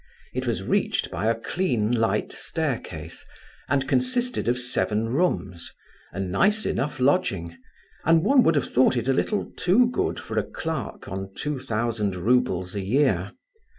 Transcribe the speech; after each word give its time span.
It 0.33 0.47
was 0.47 0.63
reached 0.63 1.11
by 1.11 1.27
a 1.27 1.35
clean 1.39 1.91
light 1.91 2.31
staircase, 2.31 3.23
and 3.69 3.87
consisted 3.87 4.47
of 4.47 4.57
seven 4.57 5.09
rooms, 5.09 5.75
a 6.11 6.19
nice 6.19 6.65
enough 6.65 6.99
lodging, 6.99 7.55
and 8.03 8.23
one 8.23 8.41
would 8.41 8.55
have 8.55 8.67
thought 8.73 8.95
a 8.95 9.13
little 9.13 9.51
too 9.55 9.91
good 9.91 10.19
for 10.19 10.39
a 10.39 10.43
clerk 10.43 11.07
on 11.07 11.35
two 11.35 11.59
thousand 11.59 12.15
roubles 12.15 12.73
a 12.73 12.81
year. 12.81 13.33